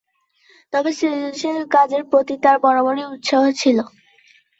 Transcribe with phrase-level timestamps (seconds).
[0.73, 3.77] তবে সৃজনশীল কাজের প্রতি তার বরাবরই উৎসাহ ছিল।